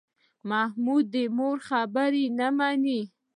محمود 0.49 1.05
د 1.13 1.15
مور 1.37 1.57
خبرې 1.69 2.25
نه 2.39 2.47
مني. 2.57 3.01